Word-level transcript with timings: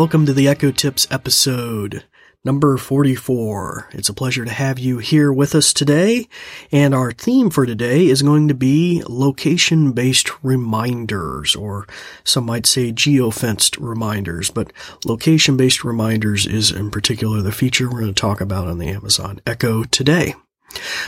welcome 0.00 0.24
to 0.24 0.32
the 0.32 0.48
Echo 0.48 0.70
Tips 0.70 1.06
episode 1.10 2.04
number 2.42 2.78
44. 2.78 3.90
It's 3.92 4.08
a 4.08 4.14
pleasure 4.14 4.46
to 4.46 4.50
have 4.50 4.78
you 4.78 4.96
here 4.96 5.30
with 5.30 5.54
us 5.54 5.74
today. 5.74 6.26
And 6.72 6.94
our 6.94 7.12
theme 7.12 7.50
for 7.50 7.66
today 7.66 8.06
is 8.06 8.22
going 8.22 8.48
to 8.48 8.54
be 8.54 9.02
location 9.06 9.92
based 9.92 10.42
reminders, 10.42 11.54
or 11.54 11.86
some 12.24 12.46
might 12.46 12.64
say 12.64 12.92
geofenced 12.92 13.76
reminders, 13.78 14.50
but 14.50 14.72
location 15.04 15.58
based 15.58 15.84
reminders 15.84 16.46
is 16.46 16.70
in 16.70 16.90
particular 16.90 17.42
the 17.42 17.52
feature 17.52 17.84
we're 17.84 18.00
going 18.00 18.14
to 18.14 18.18
talk 18.18 18.40
about 18.40 18.68
on 18.68 18.78
the 18.78 18.88
Amazon 18.88 19.42
Echo 19.46 19.84
today. 19.84 20.34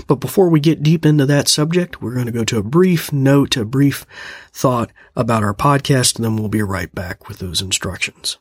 But 0.07 0.17
before 0.17 0.51
we 0.51 0.61
get 0.61 0.83
deep 0.83 1.07
into 1.07 1.25
that 1.25 1.49
subject, 1.49 2.03
we're 2.03 2.13
going 2.13 2.27
to 2.27 2.31
go 2.31 2.45
to 2.45 2.59
a 2.59 2.63
brief 2.63 3.11
note, 3.11 3.57
a 3.57 3.65
brief 3.65 4.05
thought 4.53 4.93
about 5.17 5.43
our 5.43 5.55
podcast, 5.55 6.17
and 6.17 6.27
then 6.27 6.37
we'll 6.37 6.51
be 6.51 6.61
right 6.61 6.95
back 6.95 7.27
with 7.27 7.39
those 7.39 7.63
instructions. 7.63 8.37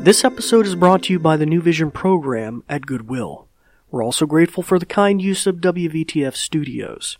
This 0.00 0.24
episode 0.24 0.66
is 0.66 0.76
brought 0.76 1.02
to 1.02 1.12
you 1.12 1.18
by 1.18 1.36
the 1.36 1.44
New 1.44 1.60
Vision 1.60 1.90
program 1.90 2.64
at 2.70 2.86
Goodwill. 2.86 3.48
We're 3.90 4.02
also 4.02 4.24
grateful 4.24 4.62
for 4.62 4.78
the 4.78 4.86
kind 4.86 5.20
use 5.20 5.46
of 5.46 5.56
WVTF 5.56 6.34
studios. 6.34 7.18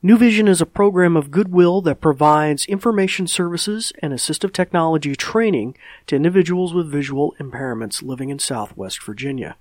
New 0.00 0.16
Vision 0.16 0.46
is 0.46 0.60
a 0.60 0.66
program 0.66 1.16
of 1.16 1.32
Goodwill 1.32 1.80
that 1.80 2.00
provides 2.00 2.66
information 2.66 3.26
services 3.26 3.92
and 4.00 4.12
assistive 4.12 4.52
technology 4.52 5.16
training 5.16 5.76
to 6.06 6.14
individuals 6.14 6.72
with 6.72 6.88
visual 6.88 7.34
impairments 7.40 8.00
living 8.00 8.28
in 8.28 8.38
Southwest 8.38 9.02
Virginia. 9.02 9.56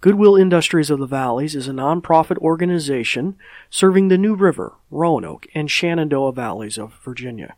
Goodwill 0.00 0.34
Industries 0.34 0.88
of 0.88 0.98
the 0.98 1.04
Valleys 1.04 1.54
is 1.54 1.68
a 1.68 1.72
nonprofit 1.72 2.38
organization 2.38 3.36
serving 3.68 4.08
the 4.08 4.16
New 4.16 4.34
River, 4.34 4.72
Roanoke, 4.90 5.46
and 5.54 5.70
Shenandoah 5.70 6.32
Valleys 6.32 6.78
of 6.78 6.94
Virginia. 7.04 7.54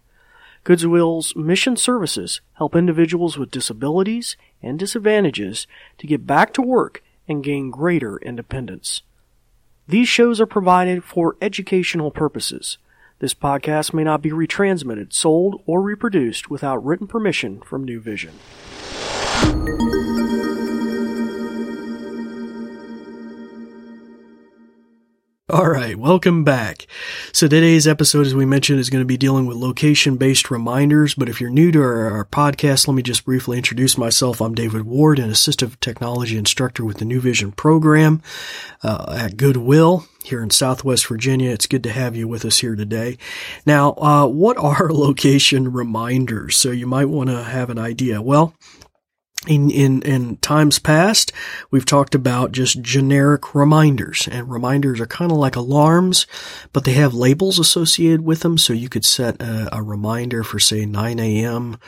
Goodwill's 0.69 1.35
mission 1.35 1.79
services 1.79 2.43
help 2.57 2.77
individuals 2.77 3.39
with 3.39 3.51
disabilities 3.51 4.37
and 4.63 4.79
disadvantages 4.79 5.67
to 5.97 6.07
get 6.07 6.27
back 6.27 6.53
to 6.53 6.61
work 6.61 7.03
and 7.27 7.43
gain 7.43 7.71
greater 7.71 8.19
independence. 8.19 9.01
These 9.87 10.09
shows 10.09 10.43
are 10.43 10.47
provided 10.47 11.05
for 11.05 11.39
educational 11.41 12.11
purposes. 12.11 12.77
This 13.19 13.33
podcast 13.33 13.95
may 13.95 14.05
not 14.05 14.21
be 14.21 14.29
retransmitted, 14.29 15.15
sold, 15.15 15.63
or 15.65 15.81
reproduced 15.81 16.51
without 16.51 16.85
written 16.85 17.07
permission 17.07 17.63
from 17.63 17.85
New 17.85 17.99
Vision. 17.99 18.35
All 25.51 25.71
right, 25.71 25.97
welcome 25.97 26.45
back. 26.45 26.87
So 27.33 27.49
today's 27.49 27.89
episode, 27.89 28.27
as 28.27 28.35
we 28.35 28.45
mentioned, 28.45 28.81
is 28.81 28.91
going 28.91 29.01
to 29.01 29.07
be 29.07 29.17
dealing 29.17 29.47
with 29.47 29.57
location-based 29.57 30.51
reminders. 30.51 31.15
But 31.15 31.31
if 31.31 31.41
you're 31.41 31.49
new 31.49 31.73
to 31.73 31.81
our, 31.81 32.11
our, 32.11 32.25
podcast, 32.27 32.87
let 32.87 32.93
me 32.93 33.03
just 33.03 33.25
briefly 33.25 33.57
introduce 33.57 33.97
myself. 33.97 34.43
I'm 34.43 34.55
David 34.55 34.83
Ward, 34.83 35.19
an 35.19 35.31
assistive 35.31 35.81
technology 35.81 36.37
instructor 36.37 36.85
with 36.85 36.99
the 36.99 37.07
New 37.07 37.19
Vision 37.19 37.53
program 37.53 38.21
uh, 38.83 39.17
at 39.17 39.39
Goodwill 39.39 40.05
here 40.23 40.43
in 40.43 40.51
Southwest 40.51 41.07
Virginia. 41.07 41.51
It's 41.51 41.67
good 41.67 41.85
to 41.85 41.93
have 41.93 42.15
you 42.15 42.29
with 42.29 42.45
us 42.45 42.59
here 42.59 42.77
today. 42.77 43.17
Now, 43.65 43.93
uh, 43.93 44.27
what 44.27 44.59
are 44.59 44.89
location 44.93 45.73
reminders? 45.73 46.57
So 46.57 46.73
you 46.73 46.87
might 46.87 47.07
want 47.07 47.31
to 47.31 47.43
have 47.43 47.71
an 47.71 47.79
idea. 47.79 48.21
Well, 48.21 48.53
in, 49.49 49.71
in, 49.71 50.03
in 50.03 50.37
times 50.37 50.79
past, 50.79 51.33
we've 51.71 51.87
talked 51.87 52.15
about 52.15 52.53
just 52.53 52.83
generic 52.83 53.55
reminders 53.55 54.29
and 54.31 54.51
reminders 54.51 55.01
are 55.01 55.07
kind 55.07 55.33
of 55.33 55.39
like 55.39 55.57
alarms, 55.57 56.27
but 56.73 56.85
they 56.85 56.93
have 56.93 57.15
labels 57.15 57.59
associated 57.59 58.21
with 58.21 58.41
them. 58.41 58.59
So 58.59 58.73
you 58.73 58.89
could 58.89 59.05
set 59.05 59.41
a, 59.41 59.77
a 59.77 59.83
reminder 59.83 60.45
for 60.45 60.59
say 60.59 60.85
9 60.85 61.19
a.m. 61.19 61.79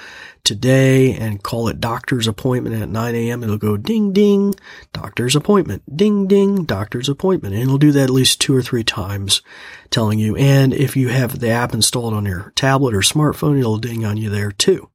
today 0.43 1.15
and 1.15 1.43
call 1.43 1.69
it 1.69 1.81
doctor's 1.81 2.27
appointment 2.27 2.81
at 2.81 2.89
9 2.89 3.15
a.m. 3.15 3.45
It'll 3.45 3.59
go 3.59 3.77
ding, 3.77 4.13
ding, 4.13 4.55
doctor's 4.93 5.37
appointment, 5.37 5.97
ding, 5.97 6.27
ding, 6.27 6.65
doctor's 6.65 7.09
appointment. 7.09 7.55
And 7.55 7.63
it'll 7.65 7.79
do 7.79 7.93
that 7.93 8.05
at 8.05 8.11
least 8.11 8.41
two 8.41 8.57
or 8.57 8.63
three 8.63 8.85
times 8.85 9.43
telling 9.91 10.19
you. 10.19 10.35
And 10.37 10.73
if 10.73 10.97
you 10.97 11.09
have 11.09 11.39
the 11.39 11.51
app 11.51 11.75
installed 11.75 12.15
on 12.15 12.25
your 12.25 12.53
tablet 12.57 12.95
or 12.95 13.01
smartphone, 13.01 13.59
it'll 13.59 13.79
ding 13.79 14.05
on 14.05 14.17
you 14.17 14.31
there 14.31 14.51
too. 14.51 14.89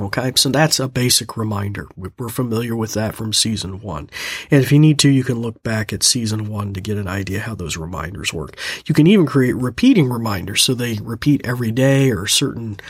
Okay, 0.00 0.32
so 0.34 0.48
that's 0.48 0.80
a 0.80 0.88
basic 0.88 1.36
reminder. 1.36 1.86
We're 1.94 2.30
familiar 2.30 2.74
with 2.74 2.94
that 2.94 3.14
from 3.14 3.34
season 3.34 3.80
one. 3.80 4.08
And 4.50 4.62
if 4.62 4.72
you 4.72 4.78
need 4.78 4.98
to, 5.00 5.10
you 5.10 5.22
can 5.22 5.40
look 5.40 5.62
back 5.62 5.92
at 5.92 6.02
season 6.02 6.48
one 6.48 6.72
to 6.72 6.80
get 6.80 6.96
an 6.96 7.06
idea 7.06 7.40
how 7.40 7.54
those 7.54 7.76
reminders 7.76 8.32
work. 8.32 8.56
You 8.86 8.94
can 8.94 9.06
even 9.06 9.26
create 9.26 9.56
repeating 9.56 10.08
reminders 10.08 10.62
so 10.62 10.72
they 10.72 10.94
repeat 11.02 11.42
every 11.44 11.70
day 11.70 12.10
or 12.10 12.26
certain, 12.26 12.80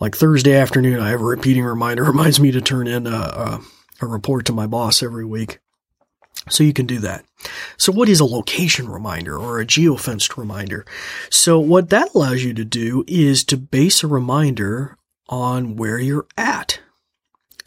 like 0.00 0.16
Thursday 0.16 0.54
afternoon, 0.54 1.00
I 1.00 1.08
have 1.08 1.22
a 1.22 1.24
repeating 1.24 1.64
reminder 1.64 2.04
reminds 2.04 2.38
me 2.38 2.50
to 2.50 2.60
turn 2.60 2.86
in 2.86 3.06
a, 3.06 3.10
a, 3.10 3.60
a 4.02 4.06
report 4.06 4.44
to 4.46 4.52
my 4.52 4.66
boss 4.66 5.02
every 5.02 5.24
week. 5.24 5.60
So 6.50 6.62
you 6.62 6.74
can 6.74 6.86
do 6.86 6.98
that. 7.00 7.24
So 7.78 7.90
what 7.90 8.08
is 8.08 8.20
a 8.20 8.24
location 8.24 8.88
reminder 8.88 9.38
or 9.38 9.60
a 9.60 9.66
geofenced 9.66 10.36
reminder? 10.36 10.84
So 11.30 11.58
what 11.58 11.88
that 11.90 12.14
allows 12.14 12.44
you 12.44 12.52
to 12.54 12.64
do 12.64 13.04
is 13.06 13.44
to 13.44 13.56
base 13.56 14.02
a 14.02 14.08
reminder 14.08 14.97
on 15.28 15.76
where 15.76 15.98
you're 15.98 16.26
at. 16.36 16.80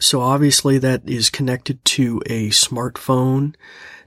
So 0.00 0.20
obviously 0.20 0.78
that 0.78 1.08
is 1.08 1.30
connected 1.30 1.84
to 1.84 2.20
a 2.26 2.48
smartphone 2.50 3.54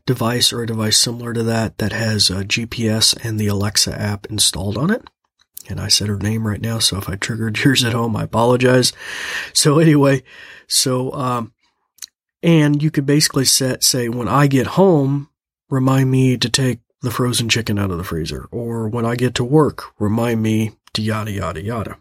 device 0.05 0.51
or 0.51 0.61
a 0.61 0.67
device 0.67 0.97
similar 0.97 1.33
to 1.33 1.43
that 1.43 1.77
that 1.77 1.91
has 1.91 2.29
a 2.29 2.43
GPS 2.43 3.15
and 3.23 3.39
the 3.39 3.47
Alexa 3.47 3.99
app 3.99 4.25
installed 4.27 4.77
on 4.77 4.91
it. 4.91 5.07
And 5.67 5.79
I 5.79 5.87
said 5.87 6.09
her 6.09 6.17
name 6.17 6.45
right 6.45 6.61
now, 6.61 6.79
so 6.79 6.97
if 6.97 7.09
I 7.09 7.15
triggered 7.15 7.57
yours 7.63 7.83
at 7.83 7.93
home, 7.93 8.15
I 8.15 8.23
apologize. 8.23 8.93
So 9.53 9.79
anyway, 9.79 10.23
so 10.67 11.11
um, 11.13 11.53
and 12.43 12.83
you 12.83 12.91
could 12.91 13.05
basically 13.05 13.45
set 13.45 13.83
say 13.83 14.09
when 14.09 14.27
I 14.27 14.47
get 14.47 14.67
home, 14.67 15.29
remind 15.69 16.11
me 16.11 16.37
to 16.37 16.49
take 16.49 16.79
the 17.01 17.11
frozen 17.11 17.49
chicken 17.49 17.79
out 17.79 17.91
of 17.91 17.97
the 17.97 18.03
freezer, 18.03 18.47
or 18.51 18.87
when 18.87 19.05
I 19.05 19.15
get 19.15 19.33
to 19.35 19.43
work, 19.43 19.93
remind 19.99 20.41
me 20.43 20.73
to 20.93 21.01
yada 21.01 21.31
yada 21.31 21.61
yada. 21.61 21.97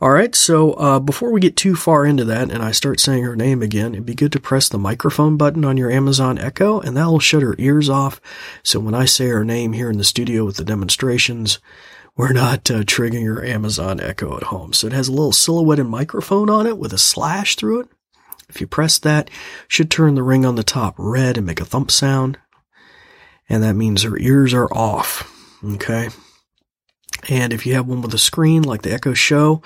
All 0.00 0.10
right, 0.10 0.32
so 0.32 0.74
uh, 0.74 1.00
before 1.00 1.32
we 1.32 1.40
get 1.40 1.56
too 1.56 1.74
far 1.74 2.06
into 2.06 2.24
that 2.26 2.52
and 2.52 2.62
I 2.62 2.70
start 2.70 3.00
saying 3.00 3.24
her 3.24 3.34
name 3.34 3.62
again, 3.62 3.94
it'd 3.94 4.06
be 4.06 4.14
good 4.14 4.30
to 4.30 4.40
press 4.40 4.68
the 4.68 4.78
microphone 4.78 5.36
button 5.36 5.64
on 5.64 5.76
your 5.76 5.90
Amazon 5.90 6.38
Echo, 6.38 6.78
and 6.78 6.96
that 6.96 7.06
will 7.06 7.18
shut 7.18 7.42
her 7.42 7.56
ears 7.58 7.88
off. 7.88 8.20
So 8.62 8.78
when 8.78 8.94
I 8.94 9.06
say 9.06 9.26
her 9.26 9.44
name 9.44 9.72
here 9.72 9.90
in 9.90 9.98
the 9.98 10.04
studio 10.04 10.44
with 10.44 10.56
the 10.56 10.64
demonstrations, 10.64 11.58
we're 12.16 12.32
not 12.32 12.70
uh, 12.70 12.82
triggering 12.82 13.24
your 13.24 13.44
Amazon 13.44 13.98
Echo 13.98 14.36
at 14.36 14.44
home. 14.44 14.72
So 14.72 14.86
it 14.86 14.92
has 14.92 15.08
a 15.08 15.12
little 15.12 15.32
silhouetted 15.32 15.86
microphone 15.86 16.48
on 16.48 16.68
it 16.68 16.78
with 16.78 16.92
a 16.92 16.98
slash 16.98 17.56
through 17.56 17.80
it. 17.80 17.88
If 18.48 18.60
you 18.60 18.68
press 18.68 19.00
that, 19.00 19.28
should 19.66 19.90
turn 19.90 20.14
the 20.14 20.22
ring 20.22 20.46
on 20.46 20.54
the 20.54 20.62
top 20.62 20.94
red 20.96 21.36
and 21.36 21.44
make 21.44 21.60
a 21.60 21.64
thump 21.64 21.90
sound. 21.90 22.38
And 23.48 23.64
that 23.64 23.74
means 23.74 24.04
her 24.04 24.16
ears 24.16 24.54
are 24.54 24.72
off. 24.72 25.34
Okay. 25.64 26.10
And 27.28 27.52
if 27.52 27.66
you 27.66 27.74
have 27.74 27.86
one 27.86 28.00
with 28.00 28.14
a 28.14 28.18
screen 28.18 28.62
like 28.62 28.82
the 28.82 28.92
Echo 28.92 29.14
Show 29.14 29.62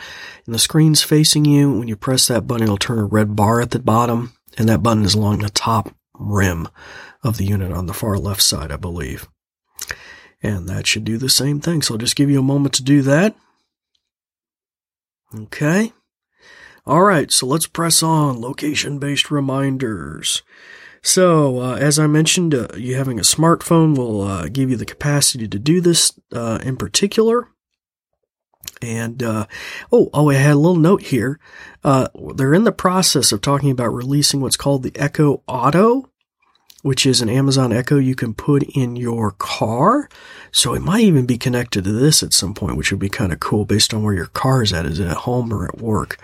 and 0.46 0.54
the 0.54 0.58
screen's 0.58 1.02
facing 1.02 1.44
you, 1.44 1.78
when 1.78 1.88
you 1.88 1.96
press 1.96 2.28
that 2.28 2.46
button, 2.46 2.64
it'll 2.64 2.78
turn 2.78 2.98
a 2.98 3.04
red 3.04 3.36
bar 3.36 3.60
at 3.60 3.70
the 3.70 3.78
bottom. 3.78 4.32
And 4.58 4.68
that 4.68 4.82
button 4.82 5.04
is 5.04 5.14
along 5.14 5.38
the 5.38 5.50
top 5.50 5.94
rim 6.14 6.68
of 7.22 7.36
the 7.36 7.44
unit 7.44 7.72
on 7.72 7.86
the 7.86 7.94
far 7.94 8.18
left 8.18 8.42
side, 8.42 8.72
I 8.72 8.76
believe. 8.76 9.28
And 10.42 10.68
that 10.68 10.86
should 10.86 11.04
do 11.04 11.18
the 11.18 11.28
same 11.28 11.60
thing. 11.60 11.82
So 11.82 11.94
I'll 11.94 11.98
just 11.98 12.16
give 12.16 12.30
you 12.30 12.40
a 12.40 12.42
moment 12.42 12.74
to 12.74 12.82
do 12.82 13.02
that. 13.02 13.36
Okay. 15.34 15.92
All 16.84 17.02
right. 17.02 17.30
So 17.30 17.46
let's 17.46 17.66
press 17.66 18.02
on 18.02 18.40
location 18.40 18.98
based 18.98 19.30
reminders. 19.30 20.42
So, 21.02 21.60
uh, 21.60 21.74
as 21.74 21.98
I 21.98 22.06
mentioned, 22.06 22.54
uh, 22.54 22.68
you 22.76 22.94
having 22.94 23.19
a 23.19 23.22
smartphone 23.22 23.96
will 23.96 24.22
uh, 24.22 24.49
give 24.49 24.70
you 24.70 24.76
the 24.76 24.87
capacity 24.87 25.49
to 25.49 25.58
do 25.58 25.81
this 25.81 26.12
uh, 26.32 26.60
in 26.62 26.76
particular. 26.76 27.49
And 28.81 29.22
uh, 29.22 29.46
oh, 29.90 30.10
oh, 30.14 30.31
I 30.31 30.34
had 30.34 30.52
a 30.52 30.56
little 30.56 30.76
note 30.76 31.02
here. 31.02 31.40
Uh, 31.82 32.08
they're 32.37 32.54
in 32.54 32.64
the 32.64 32.72
process 32.72 33.32
of 33.32 33.40
talking 33.40 33.70
about 33.70 33.88
releasing 33.88 34.40
what's 34.40 34.56
called 34.56 34.84
the 34.84 34.93
Echo 34.96 35.43
Auto, 35.49 36.08
which 36.82 37.06
is 37.06 37.20
an 37.20 37.29
Amazon 37.29 37.73
Echo 37.73 37.96
you 37.96 38.17
can 38.17 38.34
put 38.34 38.64
in 38.64 38.96
your 38.96 39.31
car. 39.31 40.08
So 40.50 40.75
it 40.75 40.82
might 40.82 41.05
even 41.05 41.26
be 41.26 41.38
connected 41.38 41.84
to 41.84 41.93
this 41.93 42.23
at 42.23 42.32
some 42.32 42.55
point, 42.55 42.76
which 42.76 42.90
would 42.90 43.00
be 43.00 43.08
kind 43.08 43.32
of 43.32 43.40
cool 43.40 43.64
based 43.64 43.94
on 43.94 44.02
where 44.02 44.12
your 44.12 44.26
car 44.26 44.62
is 44.62 44.73
at. 44.73 44.84
Is 44.84 44.99
it 44.99 45.06
at 45.06 45.19
home 45.19 45.52
or 45.52 45.64
at 45.64 45.79
work? 45.79 46.19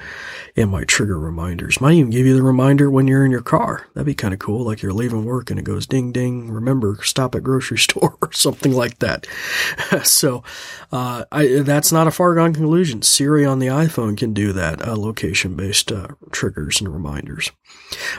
It 0.57 0.67
might 0.67 0.89
trigger 0.89 1.19
reminders. 1.19 1.81
Might 1.81 1.95
even 1.95 2.11
give 2.11 2.27
you 2.27 2.35
the 2.35 2.43
reminder 2.43 2.91
when 2.91 3.07
you're 3.07 3.25
in 3.25 3.31
your 3.31 3.41
car. 3.41 3.87
That'd 3.95 4.07
be 4.07 4.15
kind 4.15 4.35
of 4.35 4.41
cool. 4.41 4.65
Like 4.65 4.83
you're 4.83 4.93
leaving 4.93 5.25
work 5.25 5.51
and 5.51 5.61
it 5.61 5.65
goes 5.65 5.87
ding 5.87 6.11
ding. 6.11 6.51
Remember, 6.51 6.99
stop 7.03 7.37
at 7.37 7.45
grocery 7.45 7.79
store 7.89 8.19
or 8.21 8.33
something 8.33 8.73
like 8.73 8.99
that. 8.99 9.27
so, 10.03 10.43
uh, 10.91 11.25
I, 11.31 11.61
that's 11.61 11.93
not 11.93 12.09
a 12.09 12.11
far 12.11 12.35
gone 12.35 12.53
conclusion. 12.53 13.03
Siri 13.03 13.47
on 13.47 13.61
the 13.61 13.69
iPhone 13.69 14.17
can 14.17 14.35
do 14.35 14.53
that, 14.53 14.87
uh, 14.87 14.97
location 14.97 15.55
based, 15.55 15.93
uh, 15.93 16.09
triggers 16.33 16.81
and 16.81 16.93
reminders. 16.93 17.53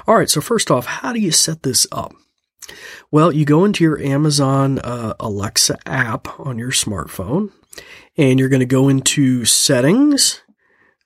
All 0.08 0.16
right. 0.16 0.30
So 0.30 0.40
first 0.40 0.72
off, 0.72 0.86
how 0.86 1.12
do 1.12 1.20
you 1.20 1.32
set 1.32 1.64
this 1.64 1.86
up? 1.92 2.14
Well, 3.12 3.32
you 3.32 3.46
go 3.46 3.66
into 3.66 3.84
your 3.84 4.00
Amazon 4.00 4.80
uh, 4.80 5.14
Alexa 5.20 5.78
app 5.86 6.40
on 6.40 6.60
your 6.60 6.72
smartphone, 6.72 7.52
and 8.18 8.40
you're 8.40 8.50
going 8.50 8.60
to 8.60 8.66
go 8.66 8.90
into 8.90 9.46
settings. 9.46 10.42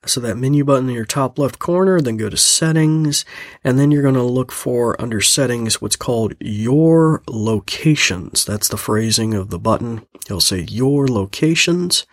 So 0.05 0.19
that 0.19 0.35
menu 0.35 0.65
button 0.65 0.89
in 0.89 0.95
your 0.95 1.05
top 1.05 1.39
left 1.39 1.59
corner, 1.59 2.01
then 2.01 2.17
go 2.17 2.29
to 2.29 2.35
settings, 2.35 3.23
and 3.63 3.79
then 3.79 3.89
you're 3.89 4.01
going 4.01 4.15
to 4.15 4.23
look 4.23 4.51
for 4.51 4.99
under 5.01 5.21
settings 5.21 5.81
what's 5.81 5.95
called 5.95 6.33
your 6.41 7.23
locations. 7.29 8.43
That's 8.43 8.67
the 8.67 8.77
phrasing 8.77 9.33
of 9.33 9.49
the 9.49 9.59
button. 9.59 10.05
You'll 10.27 10.41
say 10.41 10.65
your 10.69 11.07
locations. 11.07 12.05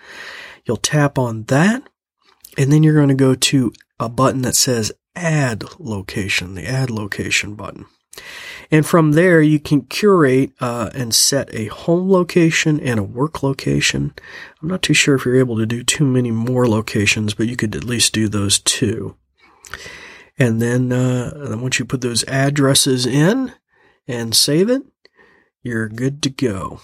You'll 0.65 0.77
tap 0.77 1.19
on 1.19 1.45
that, 1.45 1.83
and 2.57 2.73
then 2.73 2.85
you're 2.85 2.95
going 2.95 3.09
to 3.09 3.15
go 3.15 3.35
to 3.35 3.73
a 3.99 4.09
button 4.09 4.43
that 4.43 4.55
says 4.55 4.93
add 5.17 5.65
location, 5.81 6.55
the 6.55 6.67
add 6.67 6.91
location 6.91 7.57
button. 7.57 7.87
And 8.71 8.87
from 8.87 9.13
there, 9.13 9.43
you 9.43 9.59
can 9.59 9.83
curate 9.83 10.53
uh, 10.61 10.91
and 10.95 11.15
set 11.15 11.53
a 11.53 11.67
home 11.67 12.09
location 12.11 12.79
and 12.81 13.01
a 13.01 13.05
work 13.05 13.43
location. 13.43 14.15
I'm 14.63 14.69
not 14.69 14.83
too 14.83 14.95
sure 14.95 15.17
if 15.17 15.25
you're 15.25 15.39
able 15.39 15.57
to 15.57 15.67
do 15.67 15.83
too 15.83 16.05
many 16.05 16.31
more 16.31 16.69
locations, 16.69 17.35
but 17.35 17.49
you 17.49 17.57
could 17.57 17.75
at 17.75 17.85
least 17.85 18.13
do 18.13 18.29
those 18.29 18.61
two. 18.61 19.17
And 20.39 20.63
then, 20.63 20.93
uh, 20.93 21.57
once 21.61 21.79
you 21.79 21.85
put 21.85 22.01
those 22.01 22.25
addresses 22.25 23.07
in 23.07 23.53
and 24.07 24.35
save 24.35 24.71
it, 24.71 24.83
you're 25.63 25.89
good 25.89 26.23
to 26.23 26.31
go. 26.31 26.81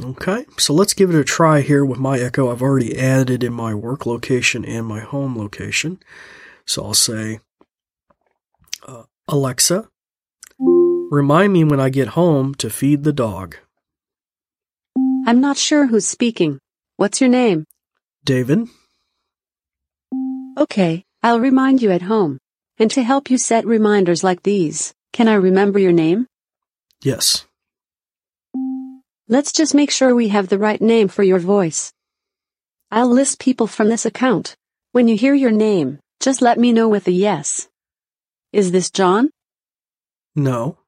Okay, 0.00 0.46
so 0.58 0.72
let's 0.72 0.94
give 0.94 1.10
it 1.10 1.18
a 1.18 1.24
try 1.24 1.60
here 1.60 1.84
with 1.84 1.98
my 1.98 2.18
Echo. 2.18 2.50
I've 2.50 2.62
already 2.62 2.98
added 2.98 3.44
in 3.44 3.52
my 3.52 3.74
work 3.74 4.06
location 4.06 4.64
and 4.64 4.86
my 4.86 5.00
home 5.00 5.36
location. 5.36 6.00
So 6.66 6.82
I'll 6.84 6.94
say, 6.94 7.40
uh, 8.86 9.04
Alexa, 9.28 9.88
Remind 11.12 11.52
me 11.52 11.62
when 11.62 11.78
I 11.78 11.90
get 11.90 12.16
home 12.16 12.54
to 12.54 12.70
feed 12.70 13.04
the 13.04 13.12
dog. 13.12 13.58
I'm 15.26 15.42
not 15.42 15.58
sure 15.58 15.86
who's 15.86 16.06
speaking. 16.06 16.58
What's 16.96 17.20
your 17.20 17.28
name? 17.28 17.66
David. 18.24 18.66
Okay, 20.56 21.04
I'll 21.22 21.38
remind 21.38 21.82
you 21.82 21.90
at 21.90 22.00
home. 22.00 22.38
And 22.78 22.90
to 22.92 23.02
help 23.02 23.28
you 23.28 23.36
set 23.36 23.66
reminders 23.66 24.24
like 24.24 24.42
these, 24.42 24.94
can 25.12 25.28
I 25.28 25.34
remember 25.34 25.78
your 25.78 25.92
name? 25.92 26.26
Yes. 27.02 27.44
Let's 29.28 29.52
just 29.52 29.74
make 29.74 29.90
sure 29.90 30.14
we 30.14 30.28
have 30.28 30.48
the 30.48 30.58
right 30.58 30.80
name 30.80 31.08
for 31.08 31.22
your 31.22 31.40
voice. 31.40 31.92
I'll 32.90 33.10
list 33.10 33.38
people 33.38 33.66
from 33.66 33.90
this 33.90 34.06
account. 34.06 34.56
When 34.92 35.08
you 35.08 35.18
hear 35.18 35.34
your 35.34 35.50
name, 35.50 35.98
just 36.20 36.40
let 36.40 36.58
me 36.58 36.72
know 36.72 36.88
with 36.88 37.06
a 37.06 37.12
yes. 37.12 37.68
Is 38.54 38.72
this 38.72 38.90
John? 38.90 39.28
No. 40.34 40.78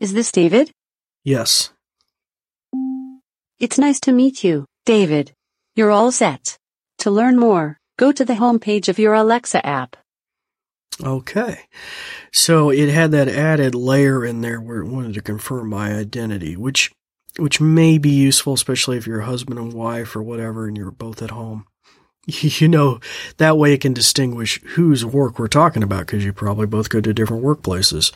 Is 0.00 0.12
this 0.12 0.30
David? 0.30 0.70
Yes. 1.24 1.70
It's 3.58 3.78
nice 3.78 3.98
to 4.00 4.12
meet 4.12 4.44
you, 4.44 4.66
David. 4.84 5.32
You're 5.74 5.90
all 5.90 6.12
set. 6.12 6.58
To 6.98 7.10
learn 7.10 7.38
more, 7.38 7.78
go 7.98 8.12
to 8.12 8.24
the 8.24 8.34
homepage 8.34 8.88
of 8.88 8.98
your 8.98 9.14
Alexa 9.14 9.64
app. 9.64 9.96
Okay. 11.02 11.60
So 12.32 12.70
it 12.70 12.88
had 12.90 13.10
that 13.12 13.28
added 13.28 13.74
layer 13.74 14.24
in 14.24 14.42
there 14.42 14.60
where 14.60 14.80
it 14.80 14.88
wanted 14.88 15.14
to 15.14 15.22
confirm 15.22 15.70
my 15.70 15.94
identity, 15.94 16.56
which 16.56 16.92
which 17.38 17.60
may 17.60 17.98
be 17.98 18.10
useful, 18.10 18.54
especially 18.54 18.96
if 18.96 19.06
you're 19.06 19.20
a 19.20 19.26
husband 19.26 19.58
and 19.58 19.72
wife 19.72 20.16
or 20.16 20.22
whatever 20.22 20.66
and 20.66 20.76
you're 20.76 20.90
both 20.90 21.22
at 21.22 21.30
home. 21.30 21.66
You 22.28 22.66
know, 22.66 22.98
that 23.36 23.56
way 23.56 23.72
it 23.72 23.82
can 23.82 23.92
distinguish 23.92 24.60
whose 24.74 25.04
work 25.04 25.38
we're 25.38 25.46
talking 25.46 25.84
about 25.84 26.00
because 26.06 26.24
you 26.24 26.32
probably 26.32 26.66
both 26.66 26.88
go 26.88 27.00
to 27.00 27.14
different 27.14 27.44
workplaces 27.44 28.12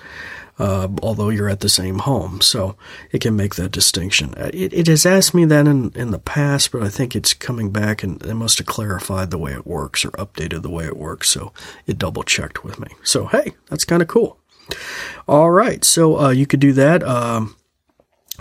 uh, 0.60 0.88
although 1.02 1.30
you're 1.30 1.48
at 1.48 1.60
the 1.60 1.68
same 1.68 2.00
home. 2.00 2.42
So 2.42 2.76
it 3.10 3.20
can 3.20 3.34
make 3.34 3.54
that 3.54 3.72
distinction. 3.72 4.34
Uh, 4.34 4.50
it, 4.52 4.74
it, 4.74 4.86
has 4.88 5.06
asked 5.06 5.32
me 5.32 5.46
that 5.46 5.66
in, 5.66 5.90
in 5.94 6.10
the 6.10 6.18
past, 6.18 6.70
but 6.70 6.82
I 6.82 6.90
think 6.90 7.16
it's 7.16 7.32
coming 7.32 7.70
back 7.70 8.02
and 8.02 8.22
it 8.22 8.34
must 8.34 8.58
have 8.58 8.66
clarified 8.66 9.30
the 9.30 9.38
way 9.38 9.52
it 9.52 9.66
works 9.66 10.04
or 10.04 10.10
updated 10.10 10.60
the 10.60 10.70
way 10.70 10.84
it 10.84 10.98
works. 10.98 11.30
So 11.30 11.54
it 11.86 11.96
double 11.96 12.22
checked 12.22 12.62
with 12.62 12.78
me. 12.78 12.88
So, 13.02 13.26
hey, 13.26 13.52
that's 13.70 13.86
kind 13.86 14.02
of 14.02 14.08
cool. 14.08 14.38
All 15.26 15.50
right. 15.50 15.82
So 15.82 16.18
uh, 16.20 16.30
you 16.30 16.46
could 16.46 16.60
do 16.60 16.74
that. 16.74 17.02
Um, 17.02 17.56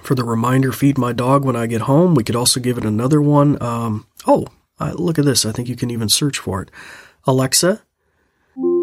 for 0.02 0.16
the 0.16 0.24
reminder, 0.24 0.72
feed 0.72 0.98
my 0.98 1.14
dog 1.14 1.46
when 1.46 1.56
I 1.56 1.68
get 1.68 1.82
home. 1.82 2.16
We 2.16 2.24
could 2.24 2.36
also 2.36 2.60
give 2.60 2.78
it 2.78 2.86
another 2.86 3.22
one. 3.22 3.62
Um, 3.62 4.08
oh, 4.28 4.48
look 4.80 5.20
at 5.20 5.26
this. 5.26 5.46
I 5.46 5.52
think 5.52 5.68
you 5.68 5.76
can 5.76 5.92
even 5.92 6.10
search 6.10 6.38
for 6.38 6.62
it. 6.62 6.72
Alexa, 7.26 7.82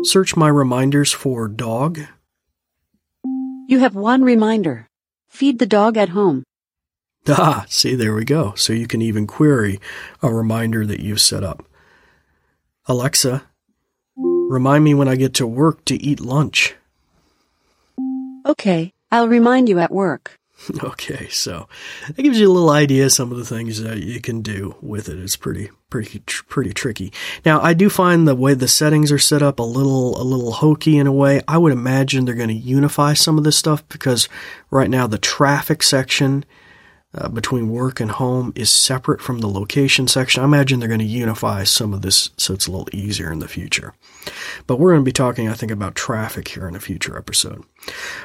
search 0.05 0.37
my 0.37 0.49
reminders 0.49 1.13
for 1.13 1.49
dog. 1.49 2.01
You 3.69 3.81
have 3.81 3.97
one 3.97 4.23
reminder. 4.23 4.89
Feed 5.29 5.59
the 5.59 5.67
dog 5.67 5.97
at 5.97 6.11
home. 6.11 6.45
Ah, 7.29 7.67
see, 7.69 7.97
there 7.97 8.15
we 8.15 8.25
go. 8.25 8.55
So 8.55 8.73
you 8.73 8.87
can 8.87 9.03
even 9.03 9.27
query 9.27 9.81
a 10.23 10.33
reminder 10.33 10.87
that 10.87 11.01
you've 11.01 11.21
set 11.21 11.43
up. 11.43 11.65
Alexa, 12.87 13.43
remind 14.17 14.85
me 14.85 14.95
when 14.95 15.09
I 15.09 15.17
get 15.17 15.35
to 15.35 15.47
work 15.47 15.85
to 15.87 16.01
eat 16.01 16.21
lunch. 16.21 16.77
Okay, 18.47 18.93
I'll 19.11 19.27
remind 19.27 19.69
you 19.69 19.81
at 19.81 19.91
work. 19.91 20.39
Okay, 20.83 21.29
so 21.29 21.69
that 22.07 22.23
gives 22.23 22.41
you 22.41 22.51
a 22.51 22.53
little 22.53 22.71
idea 22.71 23.07
of 23.07 23.13
some 23.13 23.31
of 23.31 23.39
the 23.39 23.45
things 23.45 23.83
that 23.83 23.99
you 23.99 24.21
can 24.21 24.41
do 24.41 24.75
with 24.81 25.09
it. 25.09 25.19
It's 25.19 25.37
pretty 25.37 25.71
pretty 25.91 26.21
pretty 26.49 26.73
tricky. 26.73 27.13
Now, 27.45 27.61
I 27.61 27.75
do 27.75 27.89
find 27.89 28.27
the 28.27 28.35
way 28.35 28.55
the 28.55 28.69
settings 28.69 29.13
are 29.13 29.19
set 29.19 29.43
up 29.43 29.59
a 29.59 29.63
little 29.63 30.21
a 30.21 30.25
little 30.25 30.53
hokey 30.53 30.99
in 30.99 31.07
a 31.07 31.13
way. 31.13 31.43
I 31.47 31.59
would 31.59 31.73
imagine 31.73 32.25
they're 32.25 32.35
going 32.35 32.49
to 32.49 32.55
unify 32.55 33.15
some 33.15 33.39
of 33.39 33.45
this 33.45 33.57
stuff 33.57 33.87
because 33.89 34.29
right 34.71 34.91
now 34.91 35.07
the 35.07 35.19
traffic 35.19 35.83
section 35.83 36.45
uh, 37.15 37.29
between 37.29 37.71
work 37.71 38.01
and 38.01 38.11
home 38.11 38.53
is 38.55 38.71
separate 38.71 39.21
from 39.21 39.39
the 39.39 39.49
location 39.49 40.07
section. 40.09 40.43
I 40.43 40.47
imagine 40.47 40.81
they're 40.81 40.89
going 40.89 40.99
to 41.01 41.05
unify 41.07 41.65
some 41.65 41.95
of 41.95 42.03
this 42.03 42.31
so 42.37 42.53
it's 42.53 42.67
a 42.67 42.71
little 42.71 42.89
easier 42.93 43.33
in 43.33 43.39
the 43.39 43.49
future. 43.49 43.95
But 44.67 44.79
we're 44.79 44.93
going 44.93 45.03
to 45.03 45.09
be 45.09 45.13
talking, 45.13 45.49
I 45.49 45.55
think, 45.55 45.73
about 45.73 45.95
traffic 45.95 46.49
here 46.49 46.69
in 46.69 46.75
a 46.75 46.81
future 46.81 47.17
episode. 47.17 47.65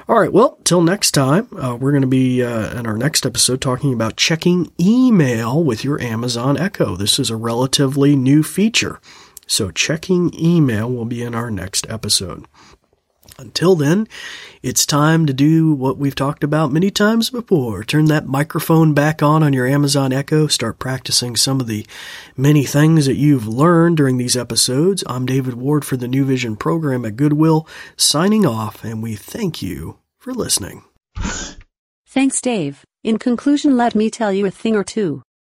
All 0.08 0.20
right, 0.20 0.34
well, 0.34 0.58
till 0.64 0.82
next 0.82 1.12
time, 1.12 1.48
uh, 1.58 1.76
we're 1.76 1.92
going 1.92 2.02
to 2.02 2.08
be 2.08 2.44
uh, 2.44 2.78
in 2.78 2.88
our 2.88 2.98
next 2.98 3.26
episode 3.26 3.62
talking 3.62 3.94
about 3.94 4.18
checking 4.18 4.72
email 4.80 5.64
with 5.64 5.84
your 5.84 6.02
Amazon 6.02 6.58
Echo. 6.58 6.96
This 6.96 7.20
is 7.20 7.30
a 7.30 7.36
relatively 7.36 8.16
new 8.16 8.44
feature. 8.44 9.00
So, 9.48 9.70
checking 9.70 10.34
email 10.34 10.90
will 10.90 11.06
be 11.06 11.22
in 11.24 11.36
our 11.36 11.52
next 11.52 11.90
episode. 11.90 12.46
Until 13.42 13.76
then, 13.76 14.08
it's 14.62 14.86
time 14.86 15.26
to 15.26 15.34
do 15.34 15.74
what 15.74 15.98
we've 15.98 16.14
talked 16.14 16.44
about 16.44 16.72
many 16.72 16.92
times 16.92 17.32
before. 17.32 17.84
Turn 17.84 18.06
that 18.06 18.28
microphone 18.28 18.94
back 18.94 19.24
on 19.24 19.42
on 19.42 19.52
your 19.52 19.66
Amazon 19.66 20.14
Echo. 20.14 20.46
Start 20.46 20.78
practicing 20.78 21.36
some 21.36 21.60
of 21.60 21.66
the 21.66 21.86
many 22.38 22.64
things 22.64 23.08
that 23.08 23.16
you've 23.16 23.48
learned 23.48 23.98
during 23.98 24.18
these 24.18 24.38
episodes. 24.38 25.04
I'm 25.08 25.26
David 25.26 25.56
Ward 25.56 25.84
for 25.84 25.98
the 25.98 26.08
New 26.08 26.24
Vision 26.24 26.56
program 26.56 27.04
at 27.04 27.16
Goodwill, 27.16 27.68
signing 27.98 28.46
off, 28.46 28.84
and 28.84 29.02
we 29.02 29.16
thank 29.16 29.64
you 29.64 29.98
for 30.20 30.34
listening. 30.34 30.84
Thanks, 32.08 32.42
Dave. 32.42 32.84
In 33.04 33.18
conclusion, 33.18 33.76
let 33.76 33.96
me 33.96 34.12
tell 34.12 34.32
you 34.32 34.46
a 34.46 34.52
thing 34.52 34.76
or 34.76 34.84
two. 34.84 35.24